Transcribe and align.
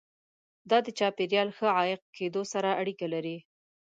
دا 0.69 0.77
د 0.85 0.87
چاپیریال 0.99 1.49
ښه 1.57 1.67
عایق 1.77 2.01
کېدو 2.17 2.41
سره 2.53 2.69
اړیکه 2.81 3.07
لري. 3.13 3.37